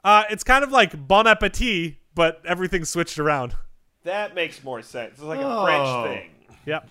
[0.03, 3.56] Uh, it's kind of like Bon Appetit, but everything's switched around.
[4.04, 5.13] That makes more sense.
[5.13, 5.63] It's like a Oh.
[5.63, 6.58] French thing.
[6.65, 6.89] Yep.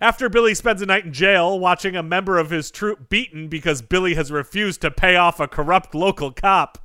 [0.00, 3.82] After Billy spends a night in jail watching a member of his troop beaten because
[3.82, 6.78] Billy has refused to pay off a corrupt local cop.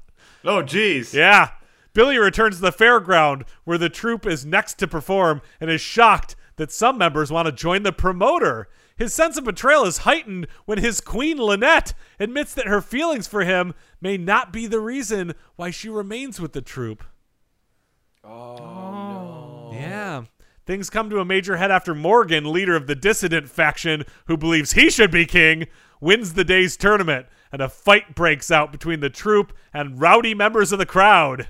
[0.46, 1.14] Oh, jeez.
[1.14, 1.50] Yeah.
[1.94, 6.36] Billy returns to the fairground where the troupe is next to perform and is shocked
[6.58, 8.68] that some members want to join the promoter.
[8.96, 13.44] His sense of betrayal is heightened when his queen Linet admits that her feelings for
[13.44, 17.04] him may not be the reason why she remains with the troupe.
[18.28, 20.24] Oh, Yeah.
[20.66, 24.74] Things come to a major head after Morgan, leader of the dissident faction who believes
[24.74, 25.68] he should be king,
[26.02, 30.74] wins the day's tournament, and a fight breaks out between the troop and rowdy members
[30.74, 31.48] of the crowd.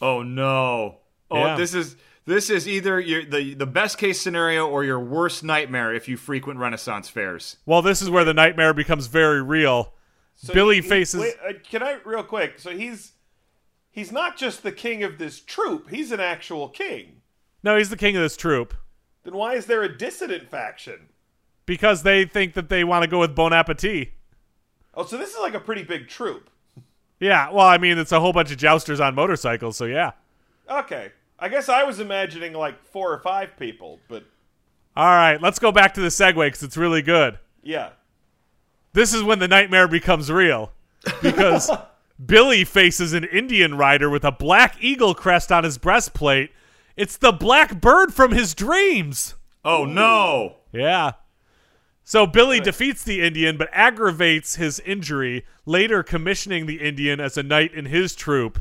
[0.00, 0.98] Oh no.
[1.32, 1.56] Oh, Yeah.
[1.56, 5.92] this is this is either your, the the best case scenario or your worst nightmare
[5.92, 7.56] if you frequent Renaissance fairs.
[7.66, 9.94] Well, this is where the nightmare becomes very real.
[10.36, 11.20] So Billy he- he- faces.
[11.20, 12.58] wait, uh, can I real quick?
[12.60, 13.12] So he's
[13.90, 15.90] he's not just the king of this troop.
[15.90, 17.20] He's an actual king.
[17.62, 18.74] No, he's the king of this troop
[19.24, 21.08] Then why is there a dissident faction?
[21.66, 24.08] because they think that they want to go with Bon Appetit.
[24.94, 26.50] Oh, so this is like a pretty big troop.
[27.20, 30.12] Yeah, well, I mean, it's a whole bunch of jousters on motorcycles, so yeah.
[30.68, 34.24] Okay, I guess I was imagining like four or five people, but
[34.96, 37.38] All right, let's go back to the segue because it's really good.
[37.62, 37.90] yeah.
[38.92, 40.72] This is when the nightmare becomes real
[41.22, 41.70] because
[42.24, 46.50] Billy faces an Indian rider with a black eagle crest on his breastplate.
[46.96, 49.34] It's the black bird from his dreams.
[49.64, 50.56] Oh no.
[50.72, 51.12] Yeah.
[52.04, 57.42] So Billy defeats the Indian but aggravates his injury, later commissioning the Indian as a
[57.42, 58.60] knight in his troop.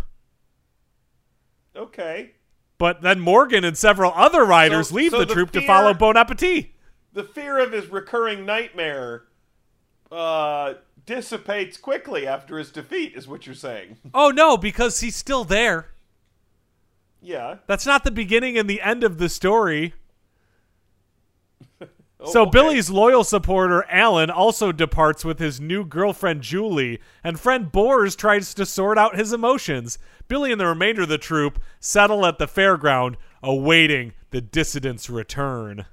[1.76, 2.32] Okay.
[2.78, 5.94] But then Morgan and several other riders So- leave so the the troop to follow
[5.94, 6.72] Bon Appetit.
[7.12, 9.24] The fear of his recurring nightmare
[10.12, 10.76] uh,
[11.10, 13.98] dissipates quickly after his defeat, is what you're saying.
[14.14, 15.88] Oh no, because he's still there.
[17.20, 17.58] Yeah.
[17.66, 19.96] That's not the beginning and the end of the story.
[21.82, 21.88] Oh,
[22.32, 22.52] So okay.
[22.52, 28.54] Billy's loyal supporter Alan also departs with his new girlfriend Julie, and friend Bors tries
[28.54, 29.98] to sort out his emotions.
[30.28, 35.86] Billy and the remainder of the troop settle at the fairground, awaiting the dissident's return.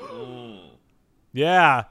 [1.32, 1.84] yeah.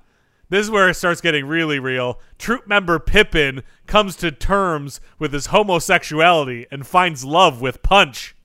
[0.52, 2.20] This is where it starts getting really real.
[2.38, 8.36] Troop member Pippin comes to terms with his homosexuality and finds love with Punch.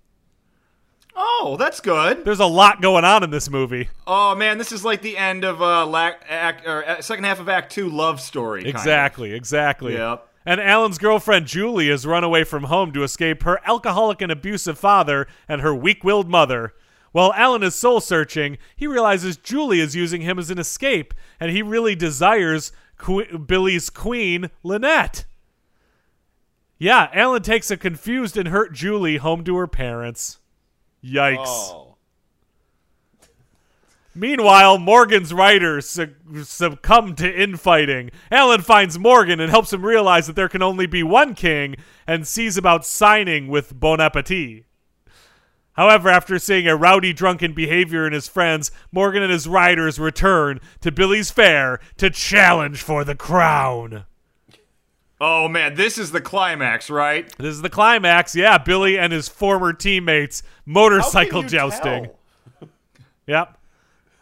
[1.17, 2.25] Oh, that's good.
[2.25, 3.89] There's a lot going on in this movie.
[4.07, 7.41] Oh man, this is like the end of uh, lac- act, or uh, second half
[7.41, 8.63] of Act Two love story.
[8.63, 8.81] kind of.
[8.81, 9.95] Exactly, exactly.
[9.95, 10.29] Yep.
[10.45, 14.79] And Alan's girlfriend Julie has run away from home to escape her alcoholic and abusive
[14.79, 16.73] father and her weak willed mother.
[17.17, 21.51] While Alan is soul searching, he realizes Julie is using him as an escape, and
[21.51, 25.25] he really desires que- Billy's queen, Linet.
[26.77, 30.41] Yeah, Alan takes a confused and hurt Julie home to her parents.
[31.03, 31.47] Yikes.
[31.47, 31.97] Oh.
[34.15, 38.11] Meanwhile, Morgan's riders su- succumb to infighting.
[38.31, 41.77] Alan finds Morgan and helps him realize that there can only be one king
[42.07, 44.66] and sees about signing with Bon Appetit.
[45.77, 50.61] However, after seeing a rowdy drunken behavior in his friends, Morgan and his riders return
[50.81, 54.05] to Billy's Fair to challenge for the crown.
[55.21, 57.29] Oh man, this is the climax, right?
[57.39, 58.35] This is the climax.
[58.35, 62.11] Yeah, Billy and his former teammates motorcycle jousting.
[63.29, 63.59] Yep.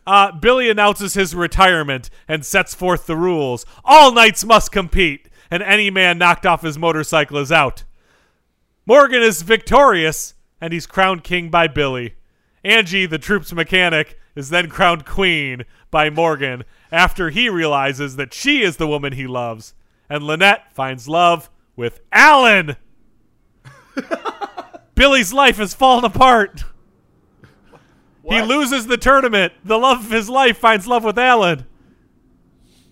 [0.07, 3.67] Uh, Billy announces his retirement and sets forth the rules.
[3.85, 7.85] All knights must compete, and any man knocked off his motorcycle is out.
[8.87, 10.33] Morgan is victorious,
[10.65, 12.15] and he's crowned king by Billy.
[12.65, 18.63] Angie, the troop's mechanic, is then crowned queen by Morgan after he realizes that she
[18.63, 19.75] is the woman he loves.
[20.09, 22.77] And Linet finds love with Alan.
[24.95, 26.65] Billy's life has fallen apart.
[28.27, 29.53] He loses the tournament.
[29.67, 31.67] The love of his life finds love with Alan.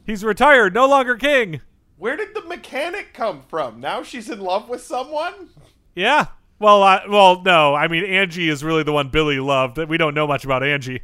[0.05, 1.63] He's retired, no longer king.
[1.97, 3.81] Where did the mechanic come from?
[3.81, 5.49] Now she's in love with someone?
[5.95, 6.27] Yeah.
[6.63, 7.75] Well, I, well, no.
[7.75, 9.79] I mean, Angie is really the one Billy loved.
[9.79, 11.03] We don't know much about Angie.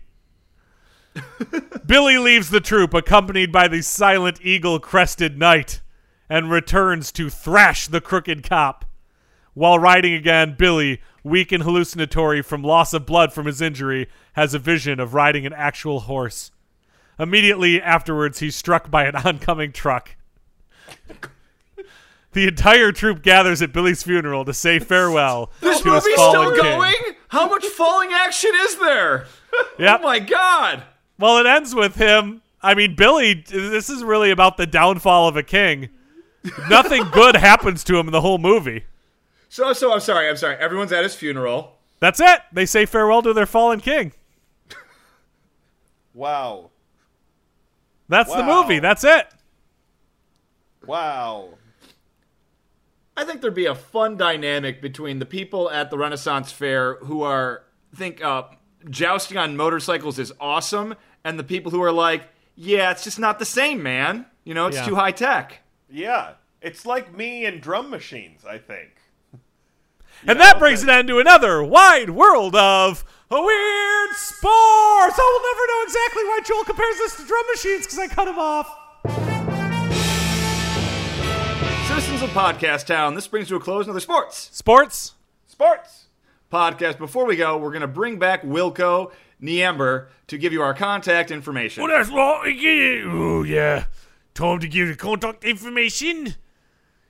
[1.85, 5.81] Billy leaves the troop, accompanied by the silent eagle crested knight,
[6.31, 8.85] and returns to thrash the crooked cop.
[9.55, 14.55] While riding again, Billy, weak and hallucinatory from loss of blood from his injury, has
[14.55, 16.53] a vision of riding an actual horse.
[17.19, 20.15] Immediately afterwards, he's struck by an oncoming truck.
[22.33, 26.55] The entire troop gathers at Billy's funeral to say farewell This to his movie's fallen
[26.55, 26.79] still king.
[26.79, 26.95] going?
[27.29, 29.27] How much falling action is there?
[29.79, 30.01] Yep.
[30.01, 30.83] Oh my god!
[31.19, 35.37] Well, it ends with him I mean, Billy, this is really about the downfall of
[35.37, 35.91] a king.
[36.69, 38.85] Nothing good happens to him in the whole movie.
[39.49, 40.29] So, so I'm sorry.
[40.29, 40.57] I'm sorry.
[40.57, 41.77] Everyone's at his funeral.
[42.01, 42.41] That's it.
[42.53, 44.13] They say farewell to their fallen king.
[46.15, 46.71] Wow.
[48.09, 48.81] That's the movie.
[48.81, 49.27] That's it.
[50.85, 51.51] Wow.
[53.19, 57.23] I think there'd be a fun dynamic between the people at the Renaissance Fair who
[57.23, 58.45] are think uh,
[58.89, 60.95] jousting on motorcycles is awesome,
[61.25, 64.25] and the people who are like, yeah, it's just not the same, man.
[64.45, 64.87] You know, it's Yeah.
[64.87, 65.63] too high tech.
[65.91, 66.35] Yeah.
[66.63, 68.91] It's like me and drum machines, I think.
[70.27, 74.45] And know, that brings but- it on to another wide world of weird sports.
[75.19, 78.29] I will never know exactly why Joel compares this to drum machines because I cut
[78.29, 79.38] him off.
[82.19, 85.15] Citizens of Podcast Town, this brings to a close another sports Sports?
[85.47, 86.07] Sports.
[86.51, 86.99] podcast.
[86.99, 91.31] Before we go, we're going to bring back Wilco Nienaber to give you our contact
[91.31, 91.87] information.
[91.87, 93.05] that's right.
[93.07, 93.85] Oh, yeah.
[94.35, 96.35] Time to give the contact information.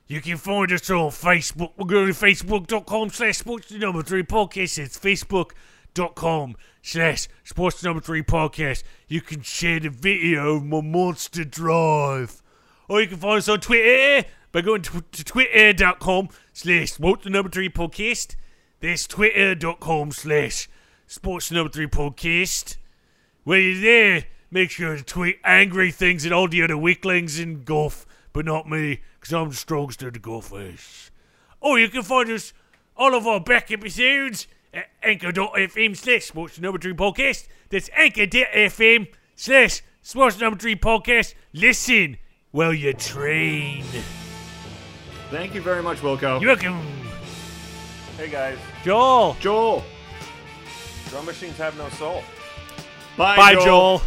[0.05, 1.71] You can find us on Facebook.
[1.75, 4.77] We'll go to facebook.com slash sports number three podcast.
[4.77, 8.83] It's facebook.com slash sports number three podcast.
[9.07, 12.43] You can share the video of my monster drive.
[12.87, 17.49] Or you can find us on Twitter by going to, to twitter.com slash sports number
[17.49, 18.35] three podcast.
[18.79, 20.69] That's twitter.com slash
[21.07, 22.77] sports number three podcast.
[23.43, 27.63] While you're there, make sure to tweet angry things at all the other weaklings in
[27.63, 31.11] golf, but not me, because I'm the strongest of the golfers.
[31.61, 32.53] Or you can find us
[32.95, 37.47] all of our back episodes at anchor.fm slash sports number three podcast.
[37.69, 41.33] That's anchor.fm slash sports number three podcast.
[41.53, 42.17] Listen
[42.51, 43.83] while you train.
[45.29, 46.41] Thank you very much, Wilco.
[46.41, 46.81] You're welcome.
[48.17, 49.37] Hey guys, Joel.
[49.39, 49.83] Joel.
[51.09, 52.23] drum machines have no soul.
[53.15, 54.01] Bye, Bye, Joel.